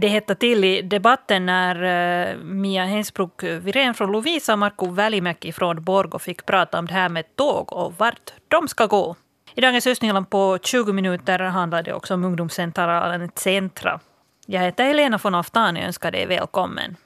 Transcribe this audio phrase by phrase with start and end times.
[0.00, 1.82] Det hettade till i debatten när
[2.30, 6.92] eh, Mia Hensbruck Virén från Lovisa och Marko Välimäki från Borgo fick prata om det
[6.94, 9.16] här med tåg och vart de ska gå.
[9.54, 14.00] I dagens Östnyland på 20 minuter handlar det också om ungdomscentralen Centra.
[14.46, 16.96] Jag heter Helena von Aftan och önskar dig välkommen.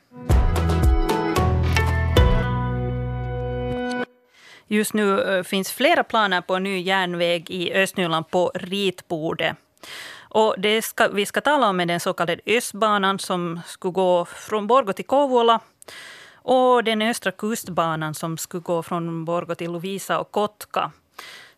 [4.66, 9.56] Just nu eh, finns flera planer på en ny järnväg i Östnyland på ritbordet.
[10.34, 14.66] Och det ska, vi ska tala om den så kallade Östbanan som skulle gå från
[14.66, 15.60] Borgå till Kouvola
[16.34, 20.90] och den östra kustbanan som skulle gå från Borgå till Lovisa och Kotka.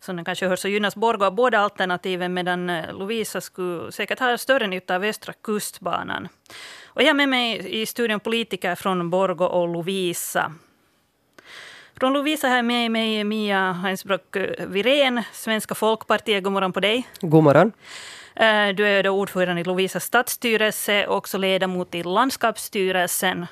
[0.01, 4.21] Som den kanske hör så gynnas Borgå av båda alternativen medan eh, Lovisa skulle säkert
[4.21, 6.29] ha större nytta av östra kustbanan.
[6.87, 10.53] Och jag har med mig i studion politiker från Borgå och Lovisa.
[11.97, 16.45] Från Lovisa har jag med mig Mia Heinsbrock Wirén, Svenska folkpartiet.
[16.45, 17.09] God morgon på dig.
[17.21, 17.73] God morgon.
[18.37, 23.47] Eh, du är då ordförande i Lovisa stadsstyrelse och också ledamot i landskapsstyrelsen.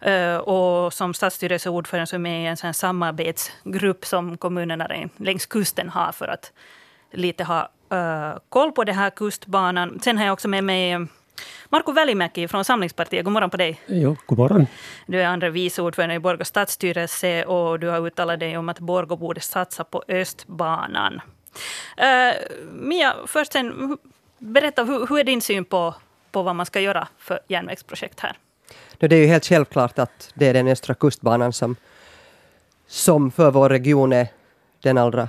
[0.00, 5.88] Eh, och som stadsstyrelseordförande så är med i en sån samarbetsgrupp som kommunerna längs kusten
[5.88, 6.52] har för att
[7.12, 10.00] lite ha uh, koll på den här kustbanan.
[10.02, 11.06] Sen har jag också med mig
[11.68, 13.24] Marko Välimäki från Samlingspartiet.
[13.24, 13.80] God morgon på dig.
[13.86, 14.66] Jo, god morgon.
[15.06, 18.78] Du är andra vice ordförande i Borgå stadsstyrelse och du har uttalat dig om att
[18.78, 21.20] Borgå borde satsa på Östbanan.
[22.00, 23.98] Uh, Mia, först sen,
[24.38, 25.94] berätta, hur, hur är din syn på,
[26.32, 28.36] på vad man ska göra för järnvägsprojekt här?
[28.98, 31.76] Det är ju helt självklart att det är den östra kustbanan som,
[32.86, 34.28] som för vår region är
[34.82, 35.28] den allra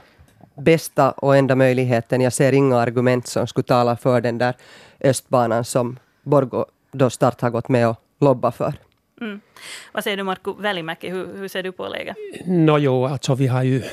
[0.56, 2.22] bästa och enda möjligheten.
[2.22, 4.56] Jag ser inga argument som skulle tala för den där
[5.00, 8.74] östbanan som Borgå då start har gått med och lobba för.
[9.22, 9.40] Mm.
[9.92, 12.16] Vad säger du Marko Välimäki, hur, hur, ser du på läget?
[12.46, 13.84] No, jo, alltså vi har ju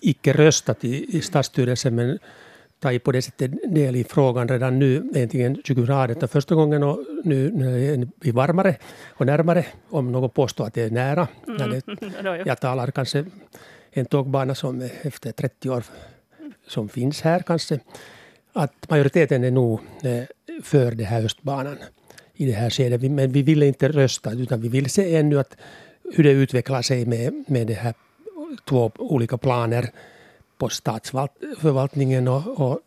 [0.00, 2.18] icke röstat i, i stadsstyrelsen men
[2.80, 7.50] tagit på det sättet del i frågan redan nu, egentligen 2018 första gången och nu,
[7.50, 8.76] nu är vi varmare
[9.08, 11.28] och närmare, om någon påstår att det är nära.
[11.46, 11.56] Mm.
[11.56, 11.68] När
[12.22, 13.24] det, jag talar kanske
[13.90, 15.84] en tågbana som efter 30 år
[16.66, 17.80] som finns här kanske,
[18.52, 20.24] att majoriteten är nog eh,
[20.62, 21.76] för den här östbanan
[22.36, 23.10] i det här skedet.
[23.10, 25.56] Men vi vill inte rösta, utan vi vill se ännu att
[26.14, 27.94] hur det utvecklar sig med, med det här
[28.64, 29.90] två olika planer
[30.58, 32.80] på statsförvaltningen och, och,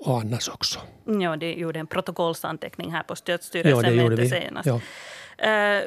[0.00, 0.78] och annars också.
[1.20, 3.84] Ja, det gjorde en protokollsanteckning här på Stödstyrelsen.
[3.84, 4.28] Ja, det gjorde vi.
[4.28, 4.66] Senast.
[4.66, 4.80] Ja.
[5.78, 5.84] Uh,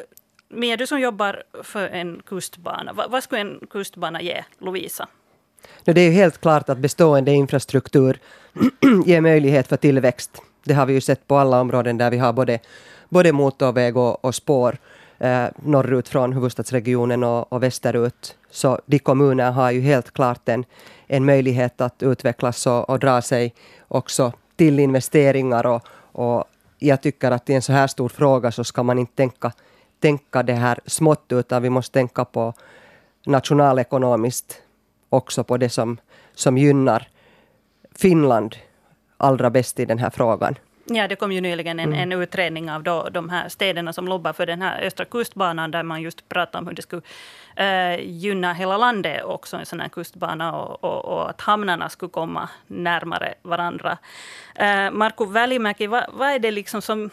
[0.51, 5.07] Mia, du som jobbar för en kustbana, vad, vad skulle en kustbana ge Lovisa?
[5.84, 8.19] Det är ju helt klart att bestående infrastruktur
[9.06, 10.41] ger möjlighet för tillväxt.
[10.63, 12.59] Det har vi ju sett på alla områden där vi har både,
[13.09, 14.78] både motorväg och, och spår
[15.20, 18.38] eh, norrut från huvudstadsregionen och, och västerut.
[18.50, 20.66] Så de kommuner har ju helt klart en,
[21.08, 23.53] en möjlighet att utvecklas och, och dra sig
[23.88, 25.66] också till investeringar.
[25.66, 26.44] Och, och
[26.80, 29.52] jag tycker att i en så här stor fråga så ska man inte tänka,
[30.00, 32.53] tänka det här smått, utan vi måste tänka på
[33.25, 34.62] nationalekonomiskt
[35.09, 35.98] också på det som,
[36.36, 37.08] som gynnar
[37.96, 38.56] Finland
[39.18, 40.56] allra bäst i den här frågan.
[40.90, 42.12] Ja, det kom ju nyligen en, mm.
[42.12, 45.84] en utredning av då, de här städerna som lobbar för den här östra kustbanan, där
[45.84, 47.02] man just pratar om hur det skulle
[47.56, 52.10] äh, gynna hela landet också, en sån här kustbana, och, och, och att hamnarna skulle
[52.10, 53.98] komma närmare varandra.
[54.56, 57.10] Äh, Marko Välimäki, vad, vad är det liksom som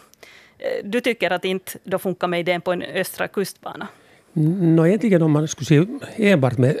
[0.57, 3.87] äh, du tycker att inte då funkar med idén på en östra kustbana?
[4.33, 5.85] No, egentligen om man skulle se
[6.15, 6.79] enbart med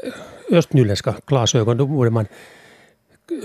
[0.51, 2.27] östnyländska glasögon, då borde man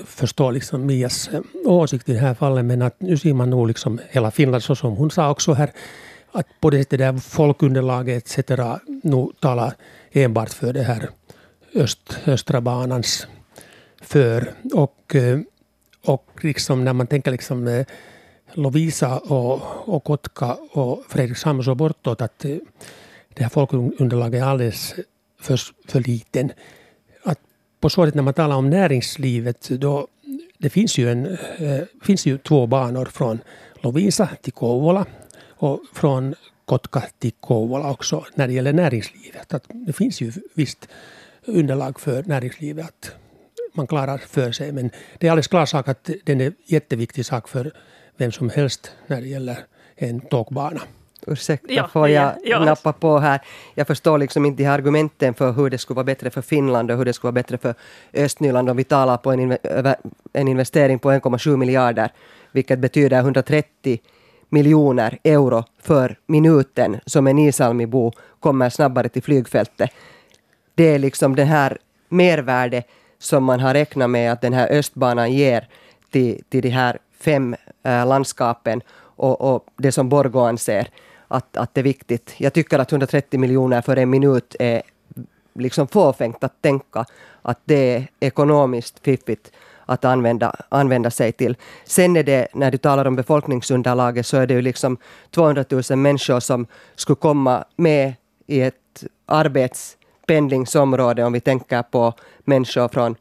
[0.06, 3.68] förstå liksom Mias eh, åsikt i det här fallet, men att nu ser man nog
[3.68, 5.70] liksom hela Finland så som hon sa också här,
[6.32, 8.60] att på det sättet där folkunderlaget etc.
[9.02, 9.74] nu talar
[10.12, 11.10] enbart för det här
[11.74, 13.26] öst, östra banans
[14.00, 14.54] för.
[14.74, 15.40] Och, eh,
[16.06, 17.86] och liksom när man tänker liksom eh,
[18.54, 22.38] Lovisa och, och Kotka och Fredrikshamn så bortåt att
[23.34, 24.94] det här folkunderlaget är alldeles
[25.40, 26.52] för, för liten
[27.82, 30.08] på så sätt när man talar om näringslivet, då
[30.58, 31.26] det finns ju, en,
[31.58, 33.40] eh, finns ju två banor från
[33.80, 35.06] Lovisa till Kouvola
[35.48, 36.34] och från
[36.64, 39.54] Kotka till Kouvola också när det gäller näringslivet.
[39.54, 40.88] Att det finns ju visst
[41.46, 43.10] underlag för näringslivet att
[43.74, 44.72] man klarar för sig.
[44.72, 47.72] Men det är alldeles klar sak att den är jätteviktig sak för
[48.16, 49.58] vem som helst när det gäller
[49.96, 50.80] en tågbana.
[51.26, 53.40] Ursäkta, ja, får jag ja, nappa på här?
[53.74, 56.90] Jag förstår liksom inte de här argumenten för hur det skulle vara bättre för Finland
[56.90, 57.74] och hur det skulle vara bättre för
[58.12, 59.56] Östnyland om vi talar på en,
[60.32, 62.10] en investering på 1,7 miljarder,
[62.52, 64.00] vilket betyder 130
[64.48, 69.90] miljoner euro för minuten som en Isalmibo kommer snabbare till flygfältet.
[70.74, 71.78] Det är liksom den här
[72.08, 72.82] mervärde
[73.18, 75.68] som man har räknat med att den här östbanan ger
[76.10, 78.82] till, till de här fem äh, landskapen
[79.16, 80.88] och, och det som Borgå anser
[81.32, 82.34] att, att det är viktigt.
[82.36, 84.82] Jag tycker att 130 miljoner för en minut är
[85.54, 87.04] liksom fåfängt att tänka
[87.42, 89.52] att det är ekonomiskt fiffigt
[89.86, 91.56] att använda, använda sig till.
[91.84, 94.96] Sen är det, när du talar om befolkningsunderlaget, så är det ju liksom
[95.30, 98.14] 200 000 människor som skulle komma med
[98.46, 102.14] i ett arbetspendlingsområde, om vi tänker på
[102.44, 103.16] människor från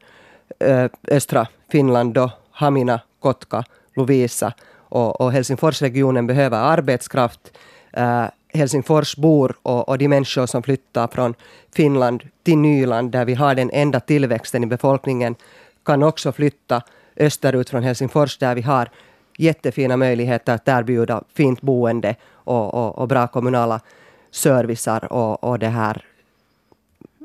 [0.60, 4.52] ö, östra Finland, då, Hamina, Kotka, Lovisa
[4.92, 7.52] och, och Helsingforsregionen behöver arbetskraft.
[7.92, 11.34] Eh, Helsingforsbor och, och de människor som flyttar från
[11.74, 15.34] Finland till Nyland, där vi har den enda tillväxten i befolkningen,
[15.84, 16.82] kan också flytta
[17.16, 18.88] österut från Helsingfors, där vi har
[19.38, 23.80] jättefina möjligheter att erbjuda fint boende och, och, och bra kommunala
[24.30, 26.04] servicer och, och det här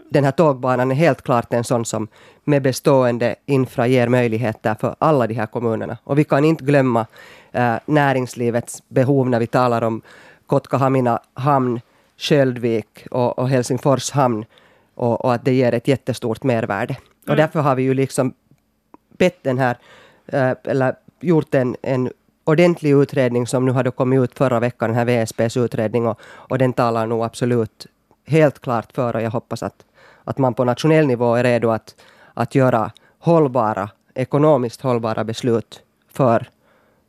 [0.10, 2.08] den här tågbanan är helt klart en sån som
[2.44, 5.98] med bestående infra ger möjligheter för alla de här kommunerna.
[6.04, 7.06] Och vi kan inte glömma
[7.52, 10.02] eh, näringslivets behov när vi talar om
[10.48, 11.82] Kotka-Hamina hamn,
[12.18, 14.46] Sköldvik och, och Helsingfors hamn
[14.96, 16.94] och, och, att det ger ett jättestort mervärde.
[16.94, 17.32] Mm.
[17.32, 18.34] Och därför har vi ju liksom
[19.18, 19.78] bett den här,
[20.26, 22.12] eh, eller gjort en, en
[22.44, 26.58] ordentlig utredning som nu hade kommit ut förra veckan, den här VSPs utredning och, och
[26.58, 27.88] den talar nog absolut
[28.26, 29.86] helt klart för och jag hoppas att,
[30.24, 31.96] att man på nationell nivå är redo att,
[32.34, 36.50] att göra hållbara, ekonomiskt hållbara beslut för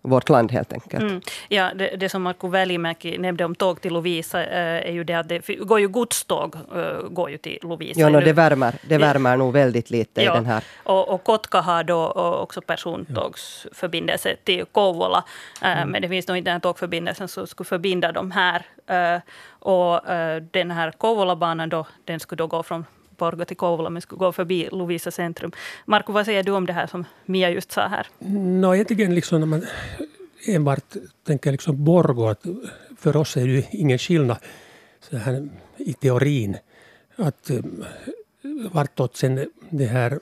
[0.03, 1.03] vårt land helt enkelt.
[1.03, 1.21] Mm.
[1.49, 5.15] Ja, det, det som Marko Välimäki nämnde om tåg till Lovisa äh, är ju det
[5.15, 8.01] att det går ju godståg äh, går ju till Lovisa.
[8.01, 10.33] Ja, no, det värmer, det värmer nog väldigt lite ja.
[10.33, 10.65] i den här.
[10.85, 12.07] Och, och Kotka har då
[12.43, 15.25] också persontågsförbindelse till Kouvola.
[15.63, 15.89] Äh, mm.
[15.89, 18.63] Men det finns nog inte den tågförbindelsen som skulle förbinda de här.
[19.61, 20.01] och
[20.51, 22.85] den här Kouvolabanan då, den skulle då gå från
[23.19, 25.53] Porgo till Kouvola, men skulle gå förbi Lovisa centrum.
[25.87, 28.07] Marko, vad säger du om det här som Mia just sa här?
[28.19, 29.63] No, egentligen liksom när man
[30.47, 32.43] enbart tänker liksom Borgo, att
[32.97, 34.39] för oss är det ingen skillnad
[35.01, 36.57] så här, i teorin.
[37.17, 37.61] Att eh,
[38.73, 40.21] vartåt sen det här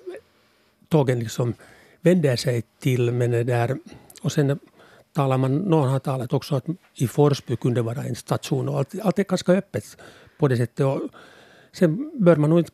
[0.89, 1.55] tågen liksom
[2.01, 3.13] vänder sig till.
[3.13, 3.79] Men det där,
[4.23, 4.59] och sen
[5.13, 6.65] talar man, någon har talat också att
[6.95, 9.97] i Forsby kunde vara en station och allt, allt är ganska öppet
[10.39, 10.87] på det sättet.
[10.87, 11.01] Och
[11.73, 12.71] sen bör man nog inte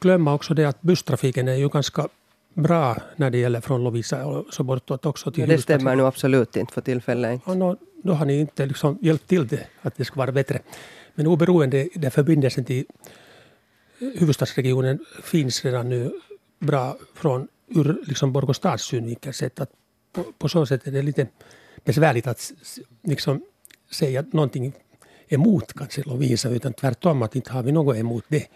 [0.00, 2.08] glömma också det att busstrafiken är ju ganska
[2.54, 6.06] bra när det gäller från Lovisa och så bortåt också till ja, Det stämmer nu
[6.06, 7.40] absolut inte för tillfället.
[7.46, 10.60] Ja, no, då har ni inte liksom hjälpt till det, att det ska vara bättre.
[11.14, 12.84] Men oberoende, där förbindelsen till
[13.98, 16.12] huvudstadsregionen finns redan nu
[16.58, 19.60] bra från ur liksom Borgå stads synvinkel sett.
[19.60, 19.70] Att
[20.12, 21.26] på, på, så sätt är det lite
[21.84, 22.52] besvärligt att
[23.02, 23.42] liksom
[23.90, 24.72] säga någonting
[25.28, 28.46] emot kanske Lovisa, utan tvärtom att inte har vi något emot det.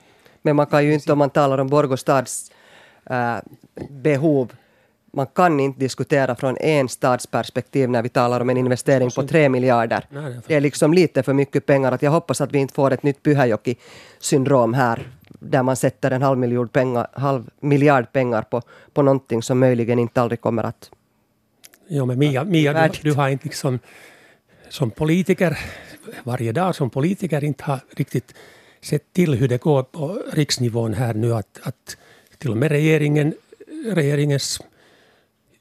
[0.45, 2.53] Men man kan ju inte, om man talar om Borgå stads
[3.11, 3.37] äh,
[3.91, 4.53] behov,
[5.13, 9.23] man kan inte diskutera från en stads perspektiv när vi talar om en investering på
[9.27, 10.07] tre miljarder.
[10.47, 11.93] Det är liksom lite för mycket pengar.
[11.93, 16.23] Att jag hoppas att vi inte får ett nytt Pyhäjoki-syndrom här där man sätter en
[16.23, 18.63] halv miljard pengar, halv miljard pengar på,
[18.93, 20.91] på någonting som möjligen inte aldrig kommer att...
[21.89, 23.79] Jo, men Mia, Mia du, du har inte liksom
[24.69, 25.59] som politiker,
[26.25, 28.35] varje dag som politiker inte har riktigt
[28.85, 31.97] sett till hur det går på riksnivån här nu att, att
[32.39, 33.35] till och med regeringen,
[33.87, 34.61] regeringens,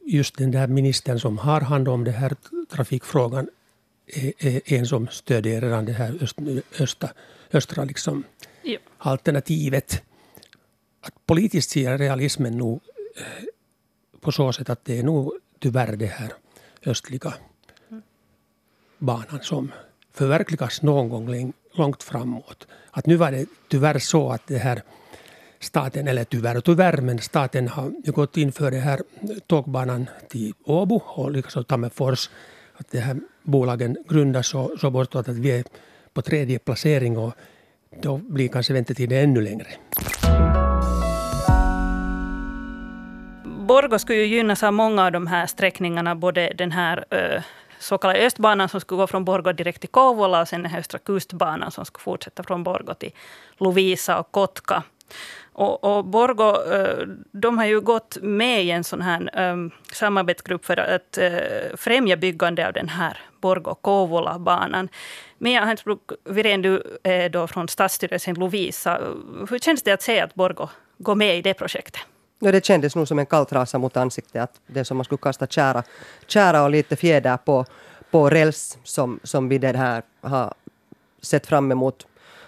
[0.05, 2.35] just den där ministern som har hand om den här
[2.69, 3.49] trafikfrågan
[4.07, 6.37] är, är en som stödjer redan det här öst,
[6.79, 7.09] östra,
[7.53, 8.23] östra liksom
[8.61, 8.77] ja.
[8.97, 10.03] alternativet.
[11.01, 12.81] Att politiskt ser realismen nog
[13.17, 13.43] eh,
[14.19, 16.33] på så sätt att det är nog tyvärr det här
[16.85, 17.33] östliga
[18.97, 19.71] banan som
[20.11, 22.67] förverkligas någon gång långt framåt.
[22.91, 24.81] Att nu var det tyvärr så att det här
[25.59, 28.99] staten, eller tyvärr och tyvärr, men staten har ju gått in för det här
[29.47, 32.29] tågbanan till Åbo och likaså Tammerfors.
[32.73, 35.63] Att det här bolagen grundas så, så bortåt att vi är
[36.13, 37.33] på tredje placering och
[38.01, 39.67] då blir kanske väntetiden ännu längre.
[43.67, 47.05] Borgå skulle ju gynnas av många av de här sträckningarna, både den här
[47.83, 50.99] så kallade östbanan som skulle gå från Borgå direkt till Kouvola och sen den Östra
[50.99, 53.11] kustbanan som skulle fortsätta från Borgå till
[53.57, 54.83] Lovisa och Kotka.
[55.53, 60.65] Och, och Borgå eh, de har ju gått med i en sån här um, samarbetsgrupp
[60.65, 64.89] för att uh, främja byggande av den här Borgå-Kouvola-banan.
[65.37, 68.99] Mia Heinzbruck Virén, du är då från stadsstyrelsen Lovisa.
[69.49, 72.01] Hur känns det att se att Borgå går med i det projektet?
[72.45, 74.41] Ja, det kändes nog som en kalltrasa mot ansiktet.
[74.41, 75.83] Att det som man skulle kasta kära,
[76.27, 77.65] kära och lite fjäder på,
[78.11, 80.53] på räls som, som vi det här har
[81.21, 82.07] sett fram emot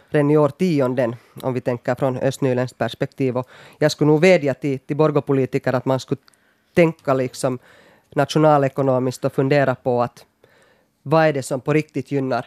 [0.09, 3.37] redan i årtionden, om vi tänker från östnyländskt perspektiv.
[3.37, 3.49] Och
[3.79, 6.21] jag skulle nog vädja till, till Borgopolitiker att man skulle
[6.73, 7.59] tänka liksom
[8.15, 10.25] nationalekonomiskt och fundera på att
[11.01, 12.45] vad är det som på riktigt gynnar,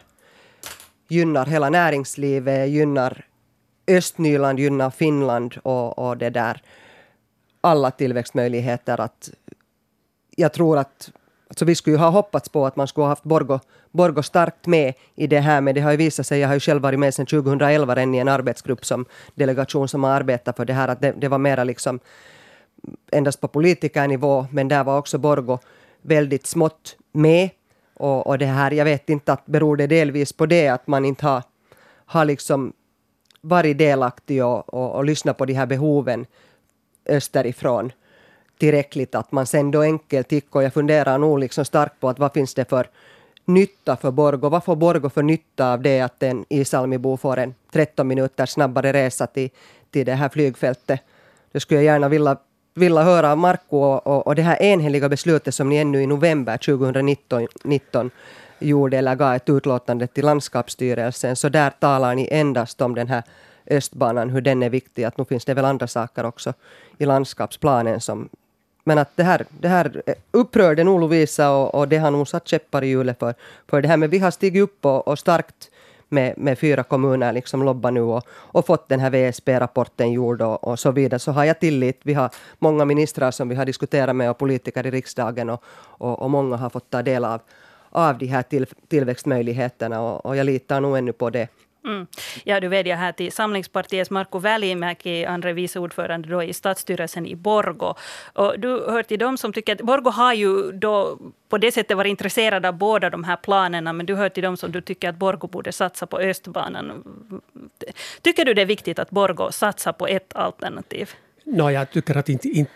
[1.07, 3.25] gynnar hela näringslivet, gynnar
[3.87, 6.61] Östnyland, gynnar Finland och, och det där
[7.61, 9.01] alla tillväxtmöjligheter.
[9.01, 9.29] Att
[10.35, 11.11] jag tror att
[11.47, 13.59] alltså vi skulle ju ha hoppats på att man skulle ha haft Borgo,
[13.91, 16.59] Borgo starkt med i det här, men det har ju visat sig, jag har ju
[16.59, 20.65] själv varit med sedan 2011 redan i en arbetsgrupp som delegation som har arbetat för
[20.65, 21.99] det här, att det, det var mera liksom
[23.11, 25.59] endast på politikernivå, men där var också Borgo
[26.01, 27.49] väldigt smått med.
[27.93, 31.05] Och, och det här, jag vet inte, att beror det delvis på det att man
[31.05, 31.43] inte har,
[32.05, 32.73] har liksom
[33.41, 36.25] varit delaktig och, och, och lyssnat på de här behoven
[37.09, 37.91] österifrån
[38.59, 42.19] tillräckligt att man sen då enkelt gick och jag funderar nog liksom starkt på att
[42.19, 42.87] vad finns det för
[43.45, 44.49] nytta för Borgo?
[44.49, 48.93] Vad får Borgo för nytta av det att en Isalmibo får en 13 minuter snabbare
[48.93, 49.49] resa till,
[49.91, 50.99] till det här flygfältet?
[51.51, 52.37] Det skulle jag gärna vilja,
[52.73, 56.07] vilja höra av Marko och, och, och det här enhälliga beslutet som ni ännu i
[56.07, 58.11] november 2019 19,
[58.59, 63.23] gjorde eller gav ett utlåtande till landskapsstyrelsen, så där talar ni endast om den här
[63.69, 65.03] Östbanan, hur den är viktig.
[65.03, 66.53] Att nu finns det väl andra saker också
[66.97, 68.29] i landskapsplanen som
[68.83, 72.27] men att det här, det här eh, upprörde nog Lovisa och, och det har nog
[72.27, 73.33] satt käppar i hjulet för,
[73.67, 73.97] för det här.
[73.97, 75.69] Men vi har stigit upp och, och starkt
[76.09, 80.67] med, med fyra kommuner liksom lobba nu och, och fått den här VSP-rapporten gjord och,
[80.67, 81.19] och, så vidare.
[81.19, 81.99] Så har jag tillit.
[82.03, 85.63] Vi har många ministrar som vi har diskuterat med och politiker i riksdagen och,
[85.97, 87.41] och, och många har fått ta del av,
[87.89, 91.47] av de här till, tillväxtmöjligheterna och, och jag litar nog ännu på det.
[91.89, 92.07] Mm.
[92.43, 97.35] Ja, du vädjar här till Samlingspartiets Marko Välimäki, andre vice ordförande då i stadsstyrelsen i
[97.35, 97.93] Borgo.
[98.33, 101.19] Och du hör till dem som tycker att Borgo har ju då
[101.49, 104.57] på det sättet varit intresserad av båda de här planerna, men du hör till dem
[104.57, 107.03] som du tycker att Borgo borde satsa på Östbanan.
[108.21, 111.09] Tycker du det är viktigt att Borgo satsar på ett alternativ?
[111.43, 112.71] No, jag tycker att inte, inte,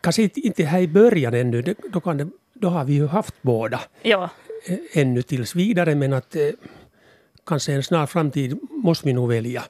[0.00, 3.34] kanske inte, inte här i början ännu, då, kan det, då har vi ju haft
[3.42, 4.30] båda ja.
[4.92, 6.42] ännu tills vidare, men att eh,
[7.46, 9.64] kanske en snar framtid måste vi nog välja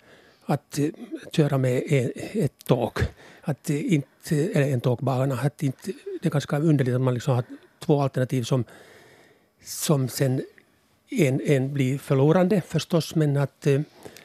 [0.46, 0.88] att eh,
[1.32, 2.92] köra med en, ett tåg.
[3.40, 5.34] Att, eh, inte, eller en tågbana.
[5.34, 7.44] Att inte, det är ganska underligt att man liksom har
[7.78, 8.64] två alternativ som,
[9.64, 10.42] som sen
[11.10, 13.14] en, en blir förlorande förstås.
[13.14, 13.80] Men att, eh,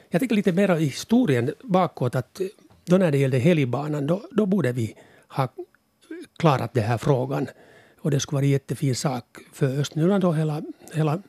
[0.08, 2.14] jag tänker lite mer i historien bakåt.
[2.14, 2.40] att
[2.84, 4.94] Då när det gällde helgbanan då, då borde vi
[5.28, 5.48] ha
[6.38, 7.46] klarat den här frågan.
[8.00, 10.62] Och det skulle vara en jättefin sak för Östnyland och hela,
[10.94, 11.22] hela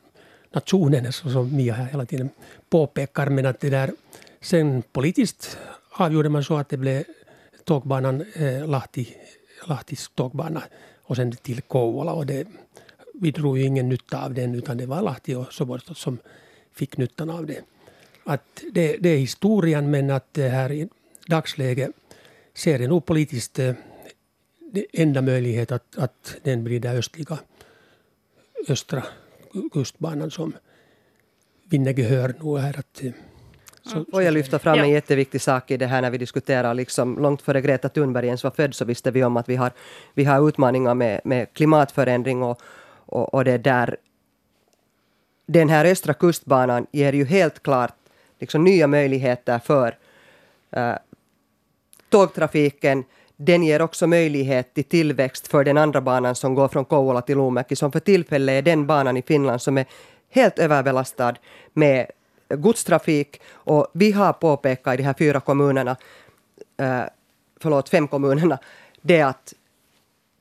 [0.54, 2.30] nationen, som Mia här hela tiden
[2.70, 3.26] påpekar.
[3.30, 3.92] Men att det där,
[4.40, 5.58] sen politiskt
[5.90, 7.04] avgjorde man så att det blev
[7.64, 9.16] tågbanan eh, Lahti,
[9.68, 10.62] Lahtis tågbana
[11.02, 12.12] och sen till Kouvola.
[12.12, 12.46] Och det,
[13.14, 16.18] vi drog ju ingen nytta av den utan det var Lahti och Soborstad som
[16.72, 17.60] fick nyttan av det.
[18.24, 20.88] Att det, det är historien men att det här i
[21.26, 21.90] dagsläget
[22.54, 23.74] ser det nog politiskt eh,
[24.72, 27.38] det enda möjlighet att, att den blir det östliga,
[28.68, 29.02] östra
[29.72, 30.52] kustbanan som
[31.70, 32.78] vinner gehör nu här.
[32.78, 33.12] Att, eh,
[33.82, 34.84] så, Får jag lyfta fram ja.
[34.84, 38.44] en jätteviktig sak i det här när vi diskuterar, liksom, långt före Greta Thunberg ens
[38.44, 39.70] var född så visste vi om att vi har,
[40.14, 42.60] vi har utmaningar med, med klimatförändring och,
[43.06, 43.96] och, och det där.
[45.46, 47.94] Den här östra kustbanan ger ju helt klart
[48.38, 49.98] liksom, nya möjligheter för
[50.76, 50.94] uh,
[52.08, 53.04] tågtrafiken,
[53.44, 57.36] den ger också möjlighet till tillväxt för den andra banan som går från Kouvola till
[57.36, 59.86] Luumäki, som för tillfället är den banan i Finland som är
[60.30, 61.34] helt överbelastad
[61.72, 62.06] med
[62.48, 63.40] godstrafik.
[63.52, 65.96] Och vi har påpekat i de här fyra kommunerna,
[66.80, 67.02] eh,
[67.60, 68.58] förlåt, fem kommunerna,
[69.00, 69.54] det att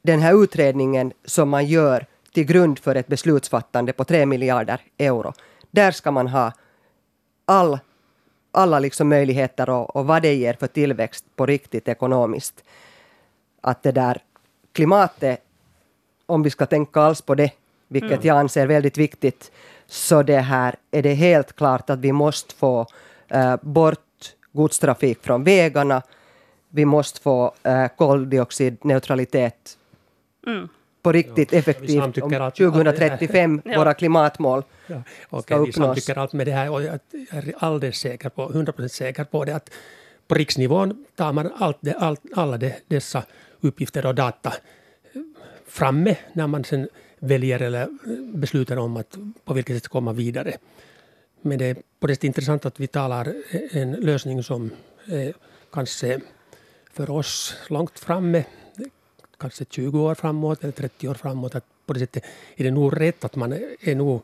[0.01, 5.33] den här utredningen som man gör till grund för ett beslutsfattande på tre miljarder euro,
[5.71, 6.51] där ska man ha
[7.45, 7.79] all,
[8.51, 12.63] alla liksom möjligheter och, och vad det ger för tillväxt på riktigt ekonomiskt
[13.61, 14.21] att det där
[14.73, 15.41] klimatet,
[16.25, 17.51] om vi ska tänka alls på det,
[17.87, 18.27] vilket mm.
[18.27, 19.51] jag anser väldigt viktigt,
[19.87, 22.87] så det här är det helt klart att vi måste få
[23.35, 23.99] uh, bort
[24.51, 26.01] godstrafik från vägarna.
[26.69, 29.77] Vi måste få uh, koldioxidneutralitet
[30.47, 30.69] mm.
[31.01, 33.77] på riktigt ja, effektivt om 2035, ja.
[33.79, 35.03] våra klimatmål ja.
[35.29, 35.67] okay, ska uppnås.
[35.67, 36.99] Vi samtycker allt med det här och jag
[37.31, 39.69] är alldeles säker på, 100% säker på det, att
[40.27, 43.23] på riksnivån tar man allt det, allt, alla det, dessa
[43.61, 44.53] uppgifter och data
[45.67, 46.89] framme när man sen
[47.19, 47.87] väljer eller
[48.37, 50.57] beslutar om att på vilket sätt komma vidare.
[51.41, 53.33] Men det är på det sättet intressant att vi talar
[53.71, 54.71] en lösning som
[55.05, 55.33] är
[55.71, 56.21] kanske
[56.93, 58.43] för oss långt framme,
[59.37, 61.55] kanske 20 år framåt eller 30 år framåt.
[61.55, 62.23] Att på det sättet
[62.55, 64.21] är det nog rätt att man är nog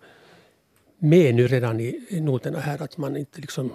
[0.98, 3.72] med nu redan i noterna här, att man inte liksom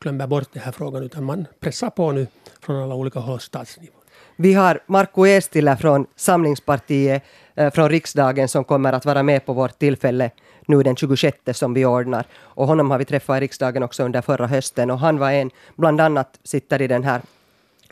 [0.00, 2.26] glömmer bort den här frågan utan man pressar på nu
[2.60, 3.95] från alla olika håll, statsnivå.
[4.38, 7.22] Vi har Markku Eestilä från Samlingspartiet
[7.54, 10.30] eh, från riksdagen som kommer att vara med på vårt tillfälle
[10.66, 12.26] nu den 26 som vi ordnar.
[12.34, 14.90] Och honom har vi träffat i riksdagen också under förra hösten.
[14.90, 17.20] Och han var en, bland annat sitter i den här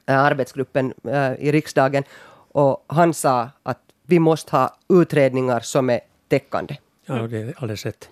[0.07, 2.05] eh, arbetsgruppen eh, i riksdagen.
[2.53, 6.77] Och han sa att vi måste ha utredningar som är täckande.
[7.07, 8.09] Ja, det är alldeles rätt.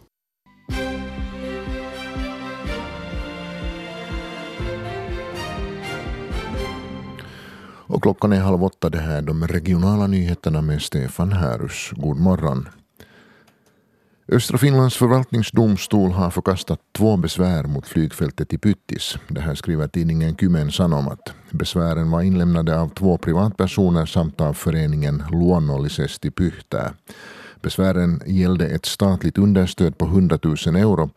[8.02, 8.90] Och klockan är halv åtta.
[8.90, 11.90] Det här är de regionala nyheterna med Stefan Härus.
[11.96, 12.68] God morgon.
[14.28, 19.18] Östra Finlands förvaltningsdomstol har förkastat två besvär mot flygfältet i Pyttis.
[19.28, 21.34] Det här skriver tidningen Kymen Sanomat.
[21.50, 26.94] Besvären var inlämnade av två privatpersoner samt av föreningen Luonnollisesti Pyhtää.
[27.60, 31.10] Besvären gällde ett statligt understöd på 100 000 euro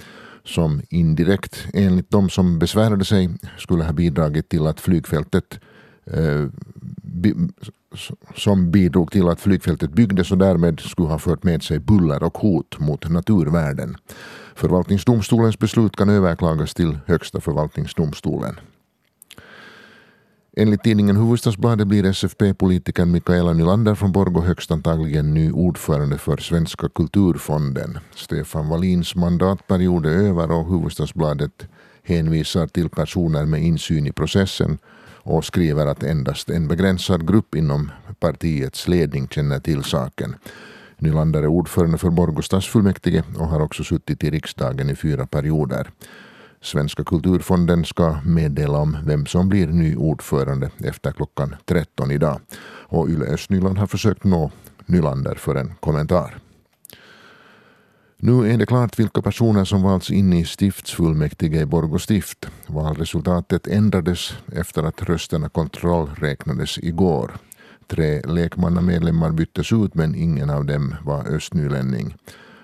[0.44, 5.60] som indirekt, enligt de som besvärade sig, skulle ha bidragit till att flygfältet
[6.06, 6.46] eh,
[8.36, 12.38] som bidrog till att flygfältet byggdes och därmed skulle ha fört med sig buller och
[12.38, 13.98] hot mot naturvärden.
[14.56, 18.60] Förvaltningsdomstolens beslut kan överklagas till Högsta förvaltningsdomstolen.
[20.58, 26.90] Enligt tidningen Hufvudstadsbladet blir SFP-politikern Mikaela Nylander från Borgå högst antagligen ny ordförande för Svenska
[26.90, 28.00] kulturfonden.
[28.16, 31.68] Stefan Wallins mandatperiod är över och Hufvudstadsbladet
[32.04, 34.78] hänvisar till personer med insyn i processen
[35.26, 40.36] och skriver att endast en begränsad grupp inom partiets ledning känner till saken.
[40.98, 45.90] Nylander är ordförande för Borgå stadsfullmäktige och har också suttit i riksdagen i fyra perioder.
[46.62, 52.40] Svenska kulturfonden ska meddela om vem som blir ny ordförande efter klockan 13 idag.
[52.88, 54.52] Och Yle Östnyland har försökt nå
[54.86, 56.38] Nylander för en kommentar.
[58.26, 62.50] Nu är det klart vilka personer som valts in i stiftsfullmäktige i Borgå stift.
[62.68, 67.32] Valresultatet ändrades efter att rösterna kontrollräknades igår.
[67.88, 72.16] Tre lekmannamedlemmar byttes ut men ingen av dem var östnylänning.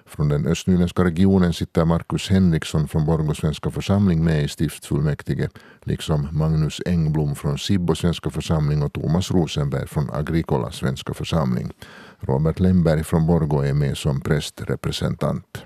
[0.05, 5.49] Från den östnyländska regionen sitter Markus Henriksson från Borgå svenska församling med i stiftsfullmäktige,
[5.83, 11.73] liksom Magnus Engblom från Sibbo svenska församling och Thomas Rosenberg från Agricola svenska församling.
[12.21, 15.57] Robert Lemberg från Borgå är med som prästrepresentant.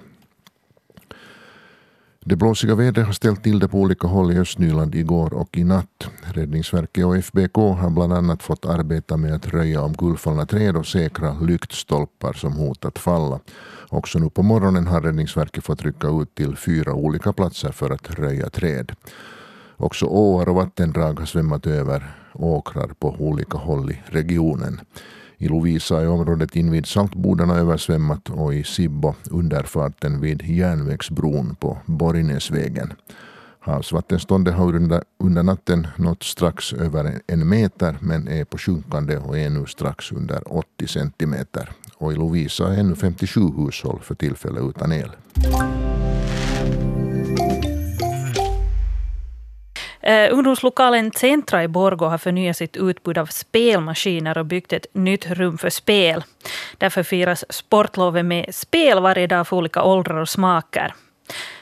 [2.26, 5.64] Det blåsiga vädret har ställt till det på olika håll i Östnyland igår och i
[5.64, 6.08] natt.
[6.34, 11.34] Räddningsverket och FBK har bland annat fått arbeta med att röja omkullfallna träd och säkra
[11.40, 13.40] lyktstolpar som hotat falla.
[13.90, 18.20] Också nu på morgonen har Räddningsverket fått rycka ut till fyra olika platser för att
[18.20, 18.96] röja träd.
[19.78, 24.80] Också åar och vattendrag har svämmat över åkrar på olika håll i regionen.
[25.38, 32.94] I Lovisa är området invid Saltbodarna översvämmat och i Sibbo underfarten vid järnvägsbron på Borgnäsvägen.
[33.60, 39.38] Havsvattenståndet har under, under natten nått strax över en meter men är på sjunkande och
[39.38, 41.72] är nu strax under 80 centimeter.
[41.98, 45.12] Och i Lovisa är ännu 57 hushåll för tillfället utan el.
[50.10, 55.26] Uh, ungdomslokalen Centra i Borgå har förnyat sitt utbud av spelmaskiner och byggt ett nytt
[55.26, 56.24] rum för spel.
[56.78, 60.94] Därför firas sportlovet med spel varje dag för olika åldrar och smaker.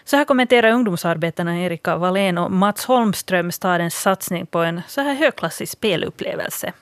[0.04, 5.14] Så här kommenterar ungdomsarbetarna Erika Wallén och Mats Holmström stadens satsning på en så här
[5.14, 6.74] högklassig spelupplevelse.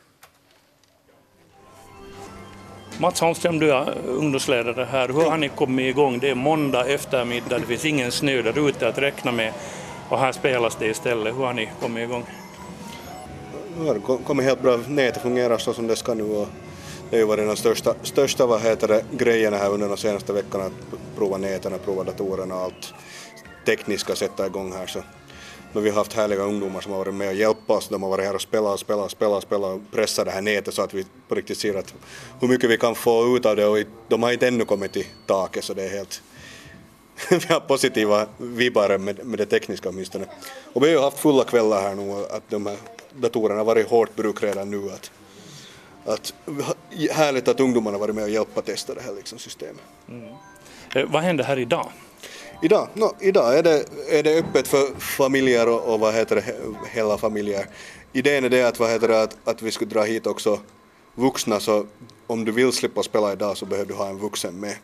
[2.97, 5.07] Mats Holmström, du är ungdomsledare här.
[5.07, 6.19] Hur har ni kommit igång?
[6.19, 9.53] Det är måndag eftermiddag, det finns ingen snö där ute att räkna med.
[10.11, 11.35] Och här spelas det istället.
[11.35, 12.25] Hur har ni kommit igång?
[13.77, 14.79] Det har kommit helt bra.
[14.87, 16.47] Nätet fungerar så som det ska nu och
[17.09, 20.33] det har ju varit den största, största vad heter det, grejerna här under de senaste
[20.33, 22.93] veckorna att prova näten och prova datorerna och allt
[23.65, 24.99] tekniska sätta igång här så
[25.73, 27.87] men vi har haft härliga ungdomar som har varit med och hjälpt oss.
[27.89, 30.73] De har varit här och spelat, och spelat, spelat, spelat och pressat det här nätet
[30.73, 31.93] så att vi på riktigt ser att
[32.39, 35.05] hur mycket vi kan få ut av det och de har inte ännu kommit till
[35.25, 36.21] taket så det är helt
[37.47, 40.25] vi har positiva vibbar med, med det tekniska åtminstone.
[40.73, 42.77] Och vi har ju haft fulla kvällar här nu att de här
[43.15, 44.91] datorerna har varit hårt bruk redan nu.
[44.91, 45.11] Att,
[46.05, 46.33] att,
[47.11, 49.81] härligt att ungdomarna varit med och hjälpt testa det här liksom systemet.
[50.09, 50.29] Mm.
[50.95, 51.91] Eh, vad händer här idag?
[52.63, 56.43] Idag, no, idag är, det, är det öppet för familjer och, och vad heter det,
[56.91, 57.65] hela familjer.
[58.13, 60.59] Idén är det att, vad heter det, att, att vi skulle dra hit också
[61.15, 61.85] vuxna så
[62.27, 64.75] om du vill slippa spela idag så behöver du ha en vuxen med.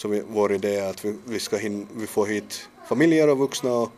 [0.00, 3.38] Så vi, vår idé är att vi, vi, ska hin, vi får hit familjer och
[3.38, 3.92] vuxna och,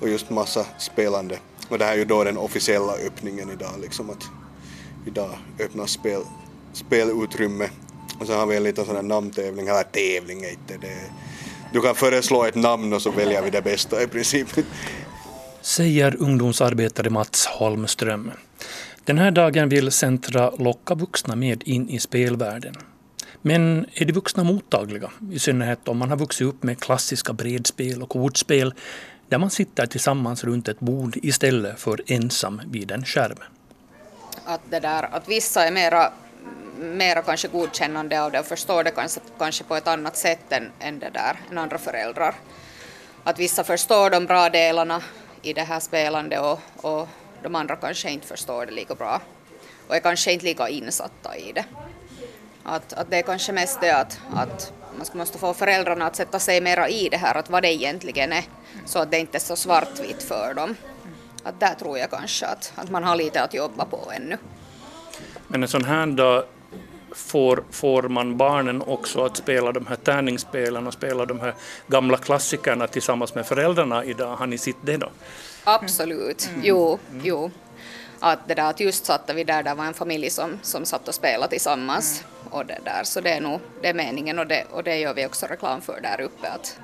[0.00, 1.38] och just massa spelande.
[1.68, 4.24] Och det här är ju då den officiella öppningen idag, liksom att
[5.06, 6.20] idag öppnas spel,
[6.72, 7.68] spelutrymme.
[8.20, 11.10] Och så har vi en liten sån här namntävling, eller tävling är inte det.
[11.72, 14.48] Du kan föreslå ett namn och så väljer vi det bästa i princip.
[15.60, 18.30] Säger ungdomsarbetare Mats Holmström.
[19.04, 22.74] Den här dagen vill Centra locka vuxna med in i spelvärlden.
[23.42, 25.10] Men är de vuxna mottagliga?
[25.32, 28.74] I synnerhet om man har vuxit upp med klassiska bredspel och kortspel
[29.28, 33.38] där man sitter tillsammans runt ett bord istället för ensam vid en skärm.
[34.44, 36.12] Att, det där, att vissa är mera,
[36.78, 40.72] mera kanske godkännande av det och förstår det kanske, kanske på ett annat sätt än,
[40.78, 42.34] än, det där, än andra föräldrar.
[43.24, 45.02] Att vissa förstår de bra delarna
[45.42, 47.08] i det här spelandet och, och
[47.42, 49.20] de andra kanske inte förstår det lika bra
[49.88, 51.64] och är kanske inte lika insatta i det.
[52.62, 56.38] Att, att det är kanske mest det att, att man måste få föräldrarna att sätta
[56.38, 58.44] sig mera i det här, att vad det egentligen är,
[58.86, 60.74] så att det inte är så svartvitt för dem.
[61.42, 64.36] Att där tror jag kanske att, att man har lite att jobba på ännu.
[65.48, 66.44] Men en sån här dag
[67.14, 71.54] får, får man barnen också att spela de här tärningsspelen och spela de här
[71.86, 74.36] gamla klassikerna tillsammans med föräldrarna idag?
[74.36, 75.10] Har ni sett det då?
[75.64, 76.60] Absolut, mm.
[76.64, 77.50] jo, jo.
[78.20, 81.08] Att det där att just satte vi där, där var en familj som, som satt
[81.08, 82.24] och spelade tillsammans.
[82.24, 82.52] Mm.
[82.52, 83.04] Och det där.
[83.04, 85.80] Så det är nog det är meningen och det, och det gör vi också reklam
[85.80, 86.48] för där uppe.
[86.48, 86.78] Att,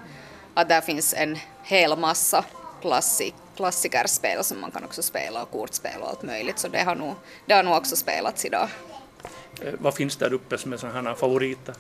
[0.55, 2.45] att där finns en hel massa
[2.81, 6.59] klassik, klassikerspel som man kan också spela och kortspel och allt möjligt.
[6.59, 7.15] Så det har nog,
[7.47, 8.69] det har nog också spelats idag.
[9.63, 11.75] Eh, vad finns där uppe som är sådana favoriter?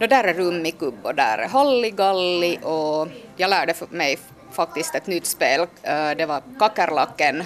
[0.00, 4.18] No, där är rummikubb och där är halligalli och jag lärde mig
[4.52, 5.60] faktiskt ett nytt spel.
[5.82, 7.44] Eh, det var Kakerlacken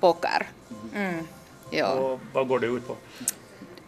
[0.00, 0.46] Poker.
[0.94, 1.28] Mm.
[1.70, 1.90] Ja.
[1.90, 2.96] Och vad går det ut på?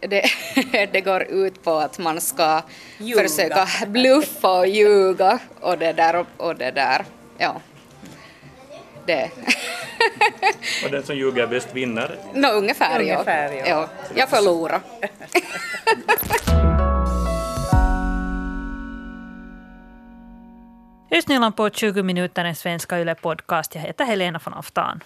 [0.00, 0.30] Det,
[0.92, 2.62] det, går ut på att man ska
[2.98, 3.22] ljuga.
[3.22, 7.04] försöka bluffa och ljuga och det där och det där.
[7.38, 7.60] Ja.
[9.06, 9.30] Det.
[10.84, 12.18] och den som ljuger bäst vinner?
[12.34, 13.66] No, ungefär, ungefär ja.
[13.66, 13.88] ja.
[14.14, 14.80] Jag förlorar.
[21.10, 23.74] Östnyland på 20 minuter, en svenska Yle-podcast.
[23.74, 25.00] Jag heter Helena von Aftan.